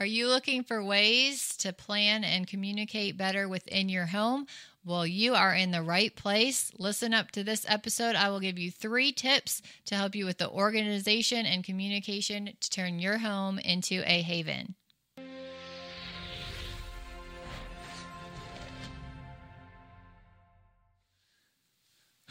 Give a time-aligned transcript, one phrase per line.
[0.00, 4.46] Are you looking for ways to plan and communicate better within your home?
[4.84, 6.72] Well, you are in the right place.
[6.78, 8.16] Listen up to this episode.
[8.16, 12.70] I will give you three tips to help you with the organization and communication to
[12.70, 14.74] turn your home into a haven.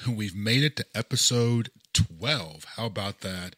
[0.10, 2.66] We've made it to episode 12.
[2.76, 3.56] How about that?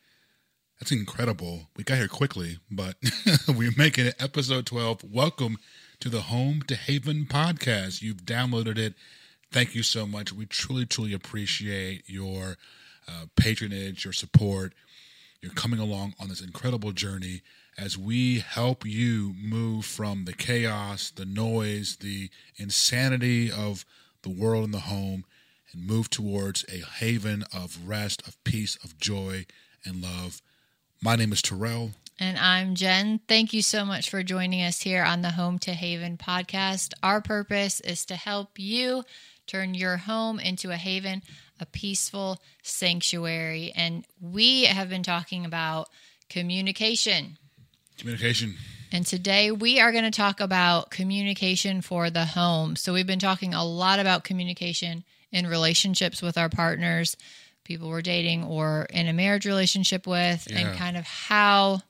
[0.84, 1.70] That's incredible.
[1.77, 2.97] We got here quickly, but
[3.47, 5.05] we're making it episode 12.
[5.09, 5.55] Welcome
[6.02, 8.02] to the Home to Haven podcast.
[8.02, 8.93] You've downloaded it.
[9.49, 10.34] Thank you so much.
[10.34, 12.57] We truly, truly appreciate your
[13.07, 14.73] uh, patronage, your support.
[15.40, 17.43] You're coming along on this incredible journey
[17.77, 23.85] as we help you move from the chaos, the noise, the insanity of
[24.23, 25.23] the world and the home
[25.71, 29.45] and move towards a haven of rest, of peace, of joy,
[29.85, 30.41] and love.
[31.03, 31.91] My name is Terrell.
[32.17, 33.20] And I'm Jen.
[33.27, 36.93] Thank you so much for joining us here on the Home to Haven podcast.
[37.03, 39.04] Our purpose is to help you
[39.46, 41.21] turn your home into a haven,
[41.59, 43.74] a peaceful sanctuary.
[43.76, 45.90] And we have been talking about
[46.29, 47.37] communication.
[47.98, 48.55] Communication.
[48.90, 52.77] And today we are going to talk about communication for the home.
[52.77, 57.18] So we've been talking a lot about communication in relationships with our partners,
[57.63, 60.59] people we're dating or in a marriage relationship with, Yeah.
[60.59, 61.81] and kind of how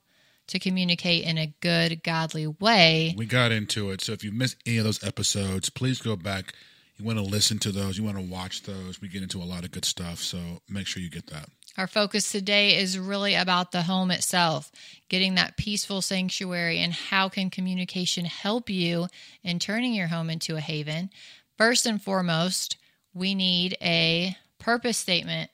[0.48, 3.16] to communicate in a good, godly way.
[3.18, 4.02] We got into it.
[4.02, 6.54] So if you missed any of those episodes, please go back.
[6.98, 9.02] You want to listen to those, you want to watch those.
[9.02, 10.20] We get into a lot of good stuff.
[10.20, 11.50] So make sure you get that.
[11.76, 14.72] Our focus today is really about the home itself,
[15.10, 19.08] getting that peaceful sanctuary, and how can communication help you
[19.44, 21.10] in turning your home into a haven.
[21.58, 22.78] First and foremost,
[23.14, 25.50] we need a purpose statement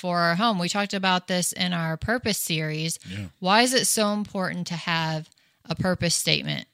[0.00, 0.58] for our home.
[0.58, 2.98] We talked about this in our purpose series.
[3.06, 3.26] Yeah.
[3.38, 5.28] Why is it so important to have
[5.68, 6.66] a purpose statement?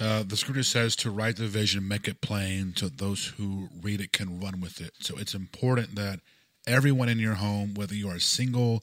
[0.00, 4.00] Uh, the scripture says to write the vision, make it plain, so those who read
[4.00, 4.92] it can run with it.
[5.00, 6.20] So it's important that
[6.66, 8.82] everyone in your home, whether you are single,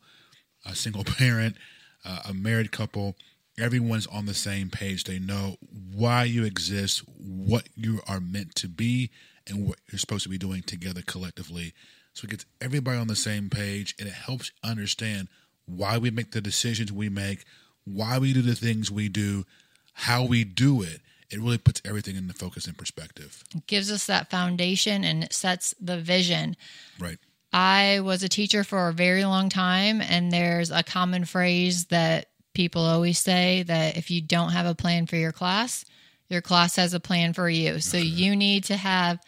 [0.63, 1.57] a single parent,
[2.05, 3.15] uh, a married couple,
[3.59, 5.05] everyone's on the same page.
[5.05, 5.57] They know
[5.91, 9.09] why you exist, what you are meant to be,
[9.47, 11.73] and what you're supposed to be doing together collectively.
[12.17, 15.27] So it gets everybody on the same page, and it helps understand
[15.67, 17.45] why we make the decisions we make,
[17.85, 19.45] why we do the things we do,
[19.93, 21.01] how we do it.
[21.29, 23.43] It really puts everything into focus and perspective.
[23.55, 26.55] It gives us that foundation and it sets the vision.
[26.97, 27.19] Right.
[27.53, 32.29] I was a teacher for a very long time, and there's a common phrase that
[32.55, 35.85] people always say that if you don't have a plan for your class,
[36.29, 37.79] your class has a plan for you.
[37.79, 39.19] So you need to have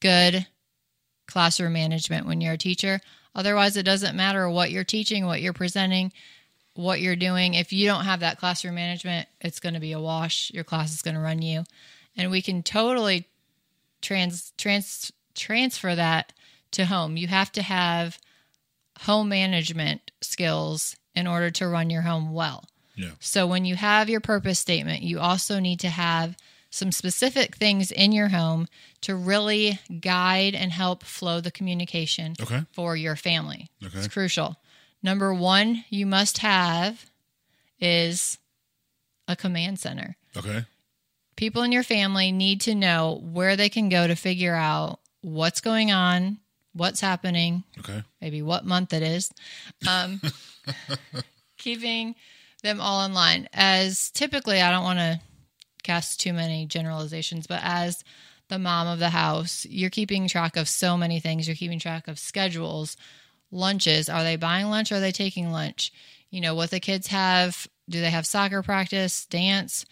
[0.00, 0.46] good
[1.26, 3.00] classroom management when you're a teacher.
[3.34, 6.12] Otherwise, it doesn't matter what you're teaching, what you're presenting,
[6.74, 7.54] what you're doing.
[7.54, 10.50] If you don't have that classroom management, it's going to be a wash.
[10.52, 11.64] Your class is going to run you.
[12.16, 13.26] And we can totally
[14.00, 16.32] trans trans transfer that
[16.72, 17.16] to home.
[17.16, 18.18] You have to have
[19.00, 22.64] home management skills in order to run your home well.
[22.94, 23.10] Yeah.
[23.20, 26.36] So when you have your purpose statement, you also need to have
[26.70, 28.66] some specific things in your home
[29.02, 32.62] to really guide and help flow the communication Okay.
[32.72, 33.70] for your family.
[33.84, 33.98] Okay.
[33.98, 34.56] It's crucial.
[35.02, 37.06] Number 1 you must have
[37.80, 38.38] is
[39.28, 40.64] a command center Okay.
[41.36, 45.60] people in your family need to know where they can go to figure out what's
[45.60, 46.38] going on,
[46.72, 48.02] what's happening, Okay.
[48.20, 49.30] maybe what month it is.
[49.86, 50.20] Um,
[51.58, 52.14] keeping
[52.62, 53.48] them all in line.
[53.52, 55.20] As typically, I don't want to
[55.86, 58.04] cast too many generalizations, but as
[58.48, 61.46] the mom of the house, you're keeping track of so many things.
[61.46, 62.96] You're keeping track of schedules,
[63.50, 64.08] lunches.
[64.08, 64.92] Are they buying lunch?
[64.92, 65.92] Are they taking lunch?
[66.30, 67.66] You know, what the kids have.
[67.88, 69.86] Do they have soccer practice, dance?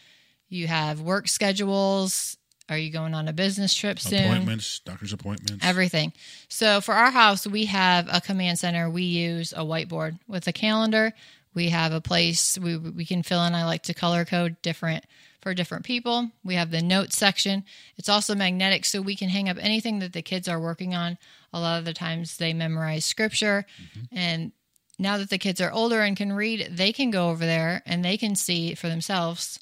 [0.48, 2.36] You have work schedules.
[2.68, 4.24] Are you going on a business trip soon?
[4.24, 5.64] Appointments, doctor's appointments.
[5.64, 6.12] everything.
[6.48, 8.88] So for our house, we have a command center.
[8.88, 11.12] We use a whiteboard with a calendar.
[11.54, 13.54] We have a place we we can fill in.
[13.54, 15.04] I like to color code different
[15.44, 16.30] for different people.
[16.42, 17.64] We have the notes section.
[17.96, 21.18] It's also magnetic, so we can hang up anything that the kids are working on.
[21.52, 23.66] A lot of the times they memorize scripture,
[24.10, 24.50] and
[24.98, 28.04] now that the kids are older and can read, they can go over there and
[28.04, 29.60] they can see for themselves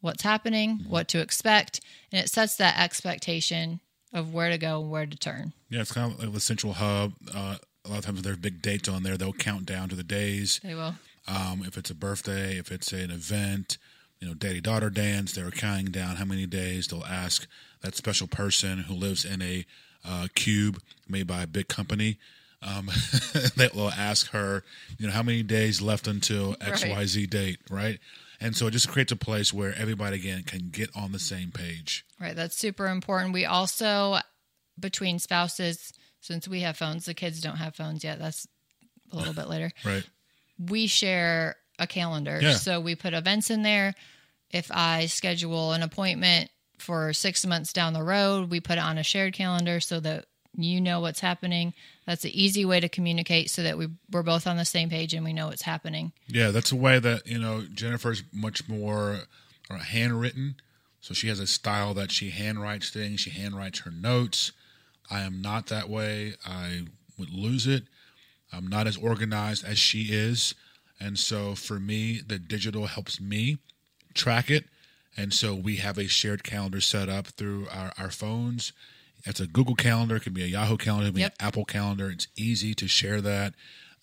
[0.00, 1.80] what's happening, what to expect,
[2.12, 3.80] and it sets that expectation
[4.12, 5.52] of where to go and where to turn.
[5.68, 7.12] Yeah, it's kind of like the central hub.
[7.32, 9.16] Uh, a lot of times, there's big dates on there.
[9.16, 10.60] They'll count down to the days.
[10.62, 10.96] They will.
[11.28, 13.78] Um, if it's a birthday, if it's an event,
[14.20, 16.88] you know, daddy daughter dance, they're counting down how many days.
[16.88, 17.46] They'll ask
[17.80, 19.64] that special person who lives in a
[20.04, 22.18] uh, cube made by a big company.
[22.62, 22.90] Um,
[23.56, 24.62] they'll ask her,
[24.98, 27.30] you know, how many days left until XYZ Right.
[27.30, 27.98] Date, right?
[28.42, 31.50] And so it just creates a place where everybody again can get on the same
[31.50, 32.04] page.
[32.20, 32.36] Right.
[32.36, 33.32] That's super important.
[33.32, 34.18] We also,
[34.78, 38.18] between spouses, since we have phones, the kids don't have phones yet.
[38.18, 38.46] That's
[39.12, 39.72] a little bit later.
[39.84, 40.04] Right.
[40.58, 42.38] We share a calendar.
[42.40, 42.52] Yeah.
[42.52, 43.94] So we put events in there.
[44.50, 48.98] If I schedule an appointment for six months down the road, we put it on
[48.98, 51.74] a shared calendar so that you know what's happening.
[52.06, 55.14] That's an easy way to communicate so that we, we're both on the same page
[55.14, 56.12] and we know what's happening.
[56.26, 59.20] Yeah, that's a way that, you know, Jennifer's much more
[59.70, 60.56] uh, handwritten.
[61.00, 64.52] So she has a style that she handwrites things, she handwrites her notes.
[65.10, 66.34] I am not that way.
[66.46, 66.82] I
[67.18, 67.84] would lose it.
[68.52, 70.54] I'm not as organized as she is.
[71.00, 73.58] And so for me, the digital helps me
[74.14, 74.66] track it.
[75.16, 78.72] And so we have a shared calendar set up through our, our phones.
[79.24, 81.64] It's a Google Calendar, it can be a Yahoo Calendar, it can be an Apple
[81.64, 82.10] Calendar.
[82.10, 83.54] It's easy to share that.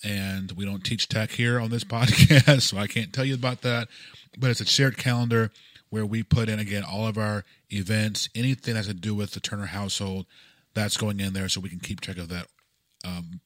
[0.04, 3.62] And we don't teach tech here on this podcast, so I can't tell you about
[3.62, 3.88] that.
[4.38, 5.52] But it's a shared calendar
[5.90, 9.32] where we put in, again, all of our events, anything that has to do with
[9.32, 10.26] the Turner household,
[10.74, 12.48] that's going in there so we can keep track of that
[13.04, 13.42] um,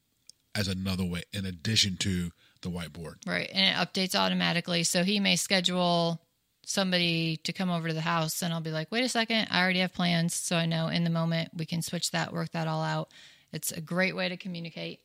[0.54, 2.30] as another way, in addition to
[2.62, 3.16] the whiteboard.
[3.26, 3.50] Right.
[3.52, 4.84] And it updates automatically.
[4.84, 6.20] So he may schedule
[6.64, 9.62] somebody to come over to the house and I'll be like, wait a second, I
[9.62, 10.34] already have plans.
[10.34, 13.10] So I know in the moment we can switch that, work that all out.
[13.52, 15.00] It's a great way to communicate.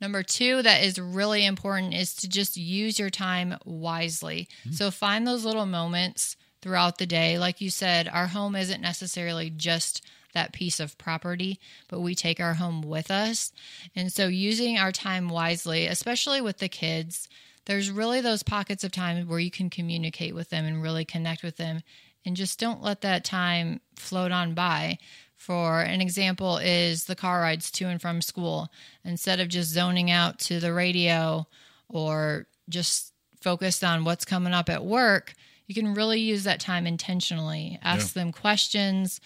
[0.00, 4.48] Number two, that is really important, is to just use your time wisely.
[4.60, 4.72] Mm-hmm.
[4.72, 7.38] So find those little moments throughout the day.
[7.38, 10.04] Like you said, our home isn't necessarily just
[10.38, 11.58] that piece of property,
[11.88, 13.52] but we take our home with us.
[13.96, 17.28] And so using our time wisely, especially with the kids,
[17.66, 21.42] there's really those pockets of time where you can communicate with them and really connect
[21.42, 21.82] with them
[22.24, 24.98] and just don't let that time float on by.
[25.36, 28.70] For an example is the car rides to and from school.
[29.04, 31.46] Instead of just zoning out to the radio
[31.88, 35.34] or just focused on what's coming up at work,
[35.66, 37.78] you can really use that time intentionally.
[37.82, 39.20] Ask them questions.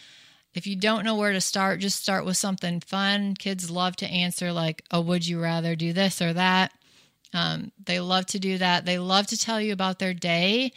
[0.55, 3.35] If you don't know where to start, just start with something fun.
[3.35, 6.73] Kids love to answer like, "Oh, would you rather do this or that?"
[7.33, 8.85] Um, they love to do that.
[8.85, 10.73] They love to tell you about their day.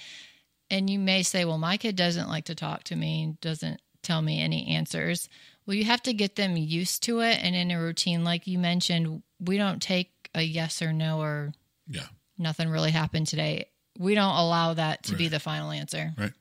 [0.71, 4.21] And you may say, well, my kid doesn't like to talk to me, doesn't tell
[4.21, 5.29] me any answers.
[5.65, 8.23] Well, you have to get them used to it and in a routine.
[8.23, 11.53] Like you mentioned, we don't take a yes or no or
[11.87, 12.07] Yeah.
[12.37, 13.65] nothing really happened today.
[13.99, 16.13] We don't allow that to be the final answer.
[16.17, 16.33] Right.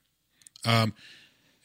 [0.64, 0.94] Um,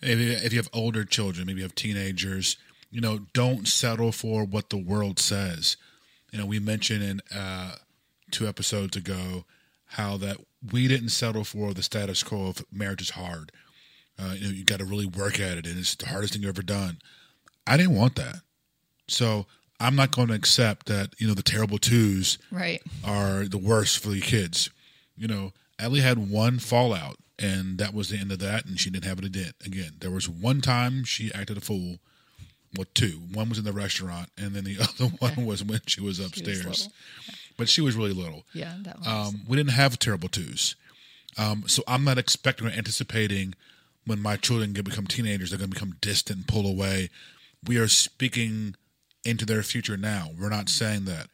[0.01, 2.57] if, you- if you have older children, maybe you have teenagers,
[2.91, 5.77] you know, don't settle for what the world says.
[6.31, 7.75] You know, we mentioned in uh,
[8.31, 9.45] two episodes ago
[9.85, 10.37] how that
[10.71, 13.51] we didn't settle for the status quo of marriage is hard.
[14.17, 16.41] Uh, you know, you got to really work at it, and it's the hardest thing
[16.43, 16.99] you've ever done.
[17.65, 18.37] I didn't want that,
[19.07, 19.45] so
[19.79, 21.13] I'm not going to accept that.
[21.19, 22.81] You know, the terrible twos Right.
[23.05, 24.69] are the worst for the kids.
[25.15, 28.89] You know, Ellie had one fallout, and that was the end of that, and she
[28.89, 29.53] didn't have it again.
[29.65, 31.97] Again, there was one time she acted a fool.
[32.77, 33.21] Well, two.
[33.33, 36.65] One was in the restaurant, and then the other one was when she was upstairs.
[36.65, 36.93] little.
[37.57, 38.45] but she was really little.
[38.53, 39.07] Yeah, that one.
[39.09, 40.75] Um, we didn't have terrible twos.
[41.37, 43.55] Um, so I'm not expecting or anticipating
[44.05, 47.09] when my children get become teenagers, they're going to become distant and pull away.
[47.65, 48.75] We are speaking
[49.23, 50.29] into their future now.
[50.39, 51.27] We're not saying that.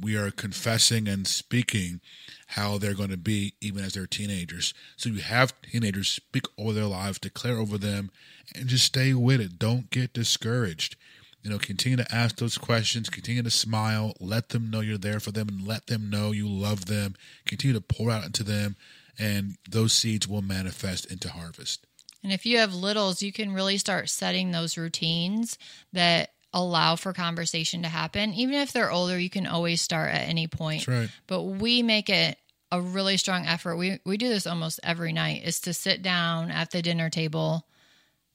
[0.00, 2.00] We are confessing and speaking
[2.48, 4.72] how they're going to be even as they're teenagers.
[4.96, 8.10] So you have teenagers speak over their lives, declare over them,
[8.54, 9.58] and just stay with it.
[9.58, 10.96] Don't get discouraged.
[11.42, 15.20] You know, continue to ask those questions, continue to smile, let them know you're there
[15.20, 17.14] for them, and let them know you love them.
[17.46, 18.76] Continue to pour out into them,
[19.18, 21.86] and those seeds will manifest into harvest.
[22.22, 25.58] And if you have littles, you can really start setting those routines
[25.92, 28.32] that allow for conversation to happen.
[28.34, 30.88] Even if they're older, you can always start at any point.
[30.88, 31.08] Right.
[31.26, 32.38] But we make it
[32.70, 33.76] a really strong effort.
[33.76, 37.66] We we do this almost every night is to sit down at the dinner table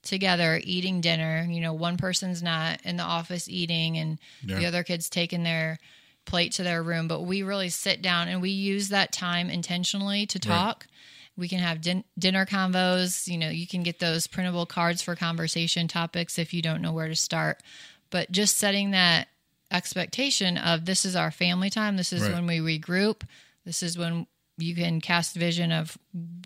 [0.01, 1.46] together eating dinner.
[1.50, 4.20] You know, one person's not in the office eating and
[4.60, 5.79] the other kid's taking their
[6.25, 10.25] plate to their room, but we really sit down and we use that time intentionally
[10.27, 10.88] to talk.
[11.36, 13.27] We can have din- dinner convos.
[13.27, 16.93] You know, you can get those printable cards for conversation topics if you don't know
[16.93, 17.62] where to start.
[18.13, 19.27] But just setting that
[19.72, 22.32] expectation of this is our family time, this is Right.
[22.34, 23.24] when we regroup,
[23.65, 24.27] this is when
[24.58, 25.98] you can cast vision of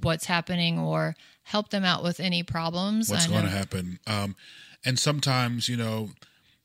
[0.01, 3.09] what's happening or help them out with any problems.
[3.09, 3.99] what's going to happen.
[4.07, 4.37] Um,
[4.85, 6.11] and sometimes, you know,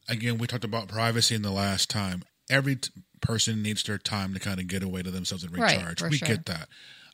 [0.08, 2.22] again, we talked about privacy in the last time.
[2.48, 2.90] Every t-
[3.20, 5.98] person needs their time to kind of get away to themselves and recharge.
[5.98, 6.28] for we sure.
[6.28, 6.68] get that.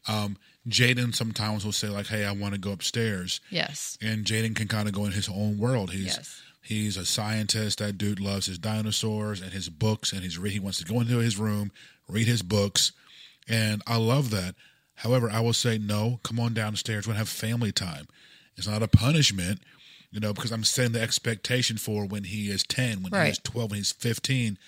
[0.06, 0.36] Um,
[0.68, 3.96] Jaden sometimes will say like, "Hey, I want to go upstairs," Yes.
[4.02, 5.92] and Jaden can kind of go in his own world.
[5.92, 6.42] He's Yes.
[6.68, 7.78] He's a scientist.
[7.78, 11.00] That dude loves his dinosaurs and his books, and he's re- he wants to go
[11.00, 11.72] into his room,
[12.08, 12.92] read his books,
[13.48, 14.54] and I love that.
[14.96, 16.20] However, I will say no.
[16.22, 17.06] Come on downstairs.
[17.06, 18.06] We're gonna have family time.
[18.56, 19.60] It's not a punishment,
[20.10, 23.28] you know, because I'm setting the expectation for when he is ten, when Right.
[23.28, 24.58] he's twelve, when he's fifteen.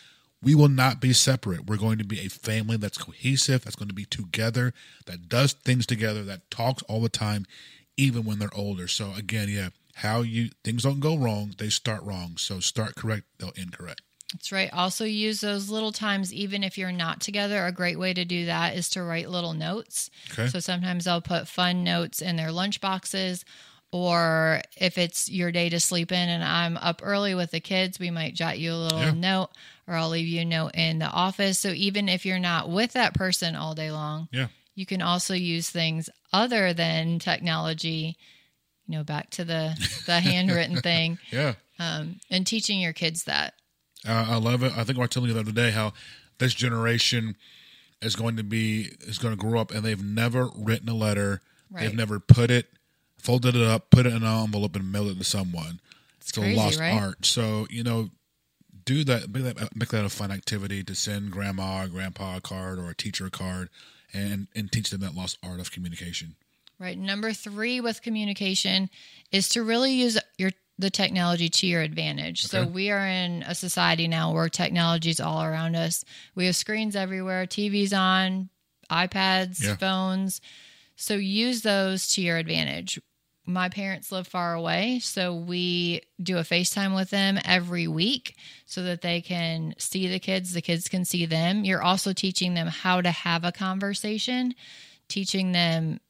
[0.42, 1.66] We will not be separate.
[1.66, 4.72] We're going to be a family that's cohesive, that's going to be together,
[5.04, 7.44] that does things together, that talks all the time,
[7.98, 8.88] even when they're older.
[8.88, 9.68] So again, yeah,
[10.00, 12.36] how you things don't go wrong, they start wrong.
[12.36, 14.02] So start correct, they'll end correct.
[14.32, 14.72] That's right.
[14.72, 17.66] Also, use those little times, even if you're not together.
[17.66, 20.08] A great way to do that is to write little notes.
[20.32, 20.46] Okay.
[20.46, 23.44] So sometimes I'll put fun notes in their lunch boxes,
[23.90, 27.98] or if it's your day to sleep in and I'm up early with the kids,
[27.98, 29.10] we might jot you a little Yeah.
[29.10, 29.48] note,
[29.88, 31.58] or I'll leave you a note in the office.
[31.58, 34.46] So even if you're not with that person all day long, Yeah.
[34.76, 38.16] you can also use things other than technology.
[38.90, 41.54] You know, back to the the handwritten thing, Yeah.
[41.78, 43.54] um, and teaching your kids that.
[44.04, 44.72] Uh, I love it.
[44.76, 45.92] I think I was telling you the other day how
[46.38, 47.36] this generation
[48.02, 51.40] is going to be is going to grow up and they've never written a letter.
[51.70, 52.66] They've never put it,
[53.16, 55.78] folded it up, put it in an envelope, and mailed it to someone.
[56.20, 57.00] It's, a crazy, lost right?
[57.00, 57.24] art.
[57.24, 58.10] So you know,
[58.84, 59.30] do that.
[59.30, 62.90] Make that make that a fun activity to send grandma or grandpa a card or
[62.90, 63.68] a teacher a card,
[64.12, 66.34] and and teach them that lost art of communication.
[66.80, 66.98] Right.
[66.98, 68.88] Number three with communication
[69.30, 72.46] is to really use your the technology to your advantage.
[72.46, 76.06] So we are in a society now where technology is all around us.
[76.34, 78.48] We have screens everywhere, TVs on,
[78.90, 79.76] iPads, Yeah.
[79.76, 80.40] phones.
[80.96, 82.98] So use those to your advantage.
[83.44, 88.82] My parents live far away, so we do a FaceTime with them every week so
[88.84, 91.62] that they can see the kids, the kids can see them.
[91.64, 94.54] You're also teaching them how to have a conversation,
[95.08, 96.00] teaching them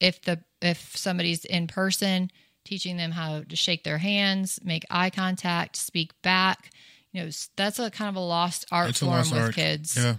[0.00, 2.30] if the if somebody's in person
[2.64, 6.70] teaching them how to shake their hands make eye contact speak back
[7.12, 9.54] you know that's a kind of a lost art a form lost with art.
[9.54, 10.16] kids Yeah.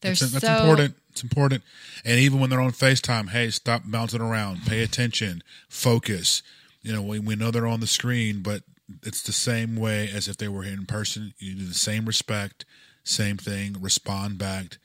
[0.00, 0.94] they're That's, that's so important.
[1.10, 1.62] It's important.
[2.04, 4.64] And even when they're on FaceTime, hey, stop bouncing around.
[4.64, 5.42] Pay attention.
[5.68, 6.42] Focus.
[6.82, 8.62] You know, we, we know they're on the screen, but
[9.02, 11.34] it's the same way as if they were in person.
[11.38, 12.64] You do the same respect,
[13.04, 14.78] same thing, respond back,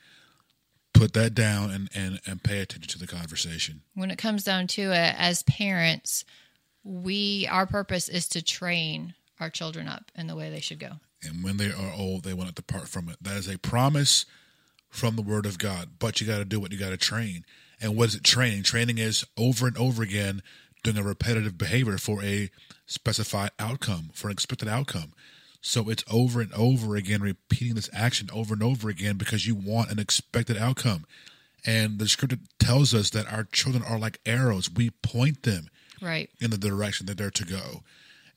[0.96, 3.82] put that down and, and, and pay attention to the conversation.
[3.94, 6.25] when it comes down to it as parents
[6.84, 10.92] we our purpose is to train our children up in the way they should go
[11.24, 13.18] And when they are old, they will not depart from it.
[13.22, 14.25] That is a promise
[14.90, 15.92] from the Word of God.
[16.00, 17.46] But you got to do what you got to train.
[17.82, 18.64] And what is it training?
[18.64, 20.42] Training is over and over again
[20.84, 22.50] doing a repetitive behavior for a
[22.86, 25.14] specified outcome, for an expected outcome.
[25.66, 29.56] So it's over and over again, repeating this action over and over again because you
[29.56, 31.06] want an expected outcome.
[31.66, 34.70] And the scripture tells us that our children are like arrows.
[34.70, 35.70] We point them
[36.00, 37.82] right in the direction that they're to go.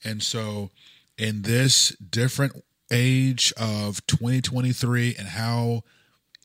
[0.02, 0.70] And so,
[1.18, 5.82] in this different age of 2023 and how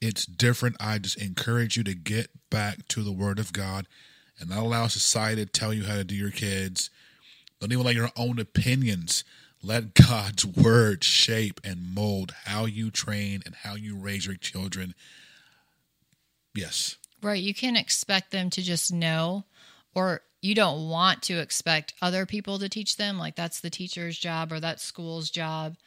[0.01, 3.87] it's different, I just encourage you to get back to the Word of God
[4.37, 6.89] and not allow society to tell you how to do your kids.
[7.61, 9.23] Don't even let your own opinions.
[9.65, 14.93] Let God's Word shape and mold how you train and how you raise your children.
[16.53, 16.97] Yes.
[17.21, 17.41] Right.
[17.41, 19.45] You can't expect them to just know,
[19.95, 23.17] or you don't want to expect other people to teach them.
[23.17, 25.77] Like that's the teacher's job or that school's job.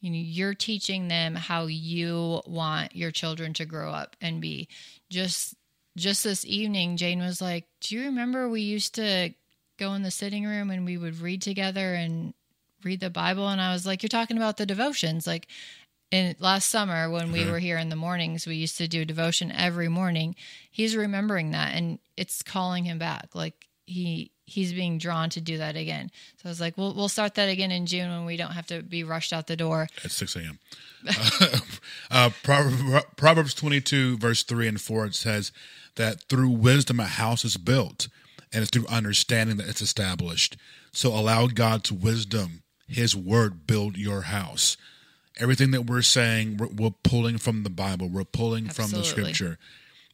[0.00, 4.68] You know, you're teaching them how you want your children to grow up and be.
[5.10, 5.54] Just
[5.98, 9.34] just this evening, Jaden was like, "Do you remember we used to
[9.78, 12.32] go in the sitting room and we would read together and
[12.84, 15.46] read the Bible?" And I was like, "You're talking about the devotions, like."
[16.10, 17.50] in last summer when we Mhm.
[17.50, 20.34] were here in the mornings we used to do devotion every morning
[20.70, 25.58] he's remembering that and it's calling him back like he he's being drawn to do
[25.58, 28.38] that again so i was like we'll, we'll start that again in june when we
[28.38, 30.58] don't have to be rushed out the door at 6 a.m.
[31.06, 31.58] uh,
[32.10, 35.52] uh, Proverbs, Proverbs 22, verse 3 and 4, it says
[35.96, 38.08] that through wisdom a house is built,
[38.50, 40.56] and it's through understanding that it's established.
[40.90, 44.76] So allow God's wisdom, His word, build your house.
[45.38, 49.58] Everything that we're saying, we're, we're pulling from the Bible, we're pulling from the scripture.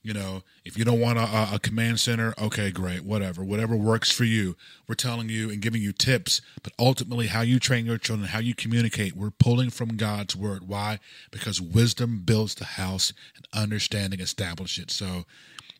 [0.02, 3.74] You know, if you don't want a, a, a command center, okay, great, whatever, whatever
[3.74, 4.54] works for you.
[4.86, 8.40] We're telling you and giving you tips, but ultimately, how you train your children, how
[8.40, 10.68] you communicate, we're pulling from God's word.
[10.68, 10.98] Why?
[11.30, 14.90] Because wisdom builds the house and understanding establishes it.
[14.90, 15.24] So,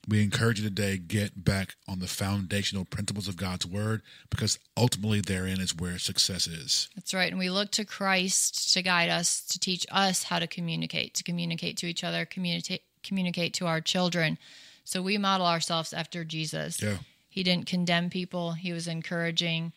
[0.09, 5.21] we encourage you today get back on the foundational principles of God's word because ultimately
[5.21, 6.89] therein is where success is.
[6.95, 10.47] that's right and we look to christ to guide us to teach us how to
[10.47, 14.39] communicate to communicate to each other communicate communicate to our children
[14.85, 16.99] so we model ourselves after jesus Yeah.
[17.29, 18.53] He didn't condemn people.
[18.53, 19.73] He was encouraging.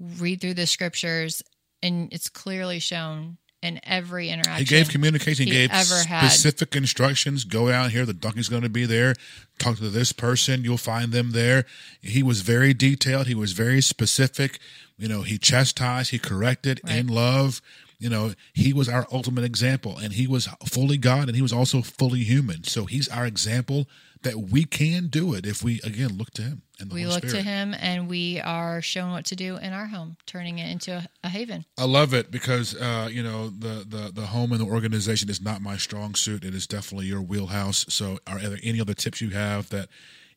[0.00, 1.42] Read through the scriptures,
[1.82, 4.58] and it's clearly shown in every interaction.
[4.58, 5.46] He gave communication.
[5.46, 6.28] He, gave ever had.
[6.28, 7.44] specific instructions.
[7.44, 8.04] Go out here.
[8.04, 9.14] The donkey's going to be there.
[9.58, 10.64] Talk to this person.
[10.64, 11.64] You'll find them there.
[12.00, 13.26] He was very detailed.
[13.26, 14.58] He was very specific.
[14.98, 16.10] You know, he chastised.
[16.10, 16.96] He corrected Right.
[16.96, 17.60] in love.
[17.98, 21.52] You know, he was our ultimate example, and he was fully God, and he was
[21.52, 22.64] also fully human.
[22.64, 23.88] So he's our example
[24.24, 27.14] that we can do it if we again look to him and the We Holy
[27.14, 27.42] look Spirit.
[27.44, 30.92] to him and we are shown what to do in our home, turning it into
[30.96, 31.64] a, a haven.
[31.78, 35.40] I love it because uh, you know the, the the home and the organization is
[35.40, 36.44] not my strong suit.
[36.44, 37.86] It is definitely your wheelhouse.
[37.88, 39.88] So, are there any other tips you have that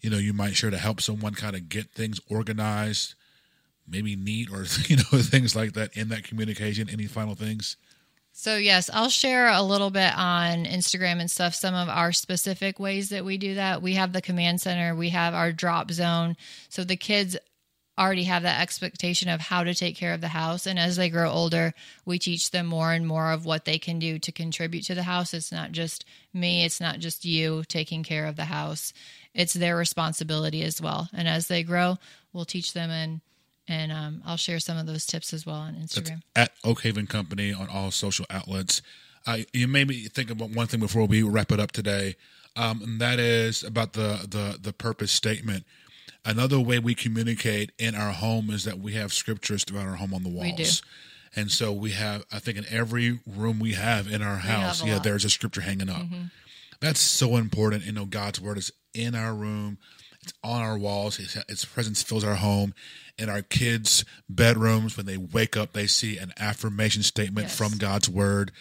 [0.02, 3.16] you know you might share to help someone kind of get things organized,
[3.88, 6.90] maybe neat or you know things like that in that communication?
[6.90, 7.78] Any final things?
[8.40, 12.80] So, yes, I'll share a little bit on Instagram and stuff, some of our specific
[12.80, 13.82] ways that we do that.
[13.82, 16.38] We have the command center, we have our drop zone.
[16.70, 17.36] So, the kids
[17.98, 20.68] already have that expectation of how to take care of the house.
[20.68, 21.74] And as they grow older,
[22.06, 25.02] we teach them more and more of what they can do to contribute to the
[25.02, 25.34] house.
[25.34, 28.94] It's not just me, it's not just you taking care of the house,
[29.34, 31.10] it's their responsibility as well.
[31.12, 31.98] And as they grow,
[32.34, 33.22] we'll teach them and
[33.68, 36.22] and um, I'll share some of those tips as well on Instagram.
[36.36, 38.82] at Oak Haven Company on all social outlets.
[39.26, 42.16] Uh, you made me think about one thing before we wrap it up today,
[42.56, 45.66] um, and that is about the, the the purpose statement.
[46.26, 50.14] Another way we communicate in our home is that we have scriptures throughout our home
[50.14, 50.46] on the walls.
[50.46, 50.70] We do.
[51.36, 54.94] And so we have, I think, in every room we have in our house, yeah,
[54.94, 54.96] lot.
[54.96, 55.04] Mm-hmm.
[55.04, 56.02] there's a scripture hanging up.
[56.80, 57.86] That's so important.
[57.86, 59.78] You know, God's word is in our room,
[60.44, 62.74] on our walls, His, His presence fills our home.
[63.18, 67.58] In our kids' bedrooms, when they wake up, they see an affirmation statement Yes.
[67.58, 68.52] from God's word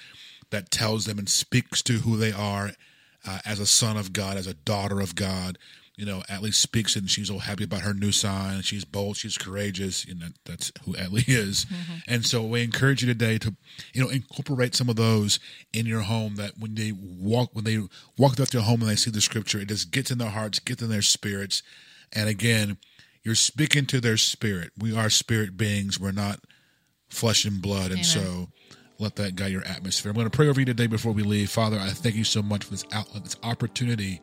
[0.51, 2.73] that tells them and speaks to who they are
[3.27, 5.59] uh, as a son of God, as a daughter of God.
[5.97, 8.61] You know, Atlee speaks and she's all happy about her new sign.
[8.61, 10.07] She's bold, she's courageous.
[10.07, 11.65] You know, that's who Atlee is.
[11.65, 11.95] Mm-hmm.
[12.07, 13.57] And so we encourage you today to,
[13.95, 15.41] you know, incorporate some of those
[15.73, 17.81] in your home that when they walk, when they
[18.19, 20.59] walk through your home and they see the scripture, it just gets in their hearts,
[20.59, 21.63] gets in their spirits.
[22.13, 22.77] And again,
[23.23, 24.73] you're speaking to their spirit.
[24.79, 25.99] We are spirit beings.
[25.99, 26.41] We're not
[27.09, 27.91] flesh and blood.
[27.91, 28.49] And so
[28.99, 30.11] let that guide your atmosphere.
[30.11, 31.51] I'm going to pray over you today before we leave.
[31.51, 34.21] Father, I thank you so much for this outlet, this opportunity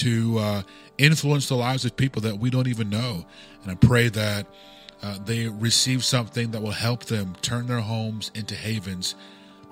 [0.00, 0.62] to uh,
[0.96, 3.26] influence the lives of people that we don't even know.
[3.62, 4.46] And I pray that
[5.02, 9.14] uh, they receive something that will help them turn their homes into havens,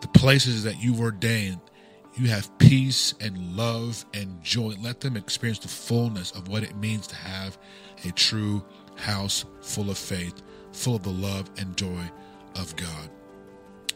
[0.00, 1.60] the places that you've ordained.
[2.14, 4.74] You have peace and love and joy.
[4.80, 7.56] Let them experience the fullness of what it means to have
[8.04, 8.62] a true
[8.96, 12.10] house full of faith, full of the love and joy
[12.56, 13.08] of God.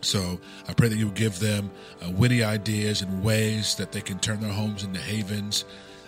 [0.00, 1.70] So I pray that you give them
[2.04, 5.64] uh, witty ideas and ways that they can turn their homes into havens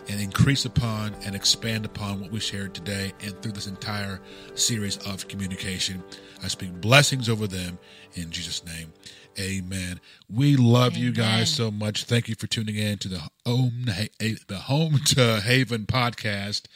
[0.08, 4.20] and increase upon and expand upon what we shared today and through this entire
[4.54, 6.02] series of communication.
[6.42, 7.78] I speak blessings over them
[8.14, 8.92] in Jesus' name.
[9.38, 10.00] Amen.
[10.30, 12.04] We love you guys so much.
[12.04, 16.66] Thank you for tuning in to the Home, the Home to Haven podcast.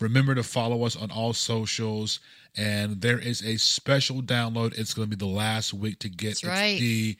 [0.00, 2.20] Remember to follow us on all socials.
[2.54, 4.78] And there is a special download.
[4.78, 6.78] It's going to be the last week to get right.
[6.78, 7.16] The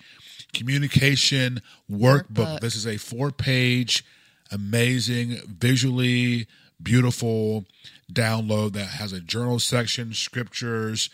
[0.53, 2.27] communication workbook.
[2.35, 2.61] Workbook.
[2.61, 4.05] This is a four page,
[4.53, 6.47] amazing, visually
[6.83, 7.65] beautiful
[8.13, 11.09] download that has a journal section, scriptures,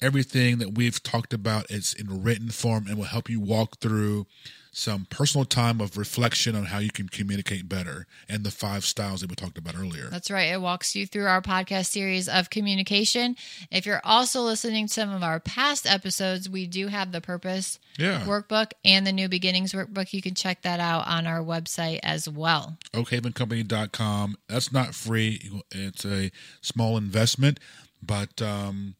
[0.00, 1.66] everything that we've talked about.
[1.70, 4.26] It's in written form and will help you walk through
[4.78, 9.20] some personal time of reflection on how you can communicate better and the five styles
[9.22, 10.08] that we talked about earlier.
[10.08, 10.52] That's right.
[10.52, 13.34] It walks you through our podcast series of communication.
[13.72, 17.80] If you're also listening to some of our past episodes, we do have the Purpose
[17.98, 18.20] Yeah.
[18.24, 20.12] workbook and the New Beginnings workbook.
[20.12, 22.78] You can check that out on our website as well.
[22.92, 24.36] oakhavencompany.com.
[24.48, 25.50] That's not free.
[25.72, 27.58] It's a small investment,
[28.00, 28.94] but um,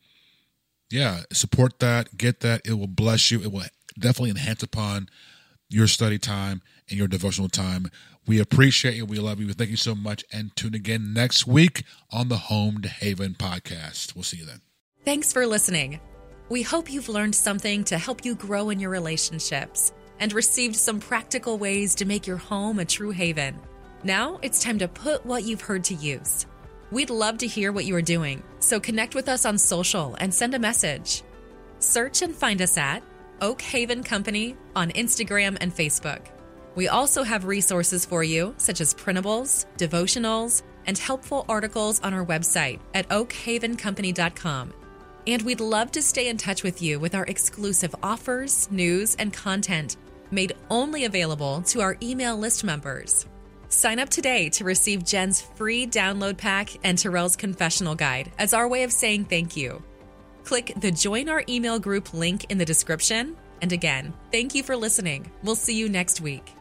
[0.90, 2.62] yeah, support that, get that.
[2.64, 3.40] It will bless you.
[3.42, 3.62] It will
[3.96, 5.08] definitely enhance upon
[5.68, 7.90] your study time and your devotional time.
[8.26, 9.06] We appreciate you.
[9.06, 9.52] We love you.
[9.52, 10.24] Thank you so much.
[10.32, 14.14] And tune again next week on the Home to Haven podcast.
[14.14, 14.60] We'll see you then.
[15.04, 16.00] Thanks for listening.
[16.50, 21.00] We hope you've learned something to help you grow in your relationships and received some
[21.00, 23.58] practical ways to make your home a true haven.
[24.04, 26.46] Now it's time to put what you've heard to use.
[26.90, 30.32] We'd love to hear what you are doing, so connect with us on social and
[30.32, 31.22] send a message.
[31.80, 33.02] Search and find us at
[33.40, 36.20] Oak Haven Company on Instagram and Facebook.
[36.74, 42.24] We also have resources for you, such as printables, devotionals, and helpful articles on our
[42.24, 44.72] website at oakhavencompany.com.
[45.26, 49.32] And we'd love to stay in touch with you with our exclusive offers, news, and
[49.32, 49.96] content
[50.30, 53.26] made only available to our email list members.
[53.68, 58.66] Sign up today to receive Jen's free download pack and Terrell's confessional guide as our
[58.66, 59.82] way of saying thank you.
[60.48, 64.76] Click the Join Our Email Group link in the description And again, thank you for
[64.76, 65.30] listening.
[65.42, 66.57] We'll see you next week.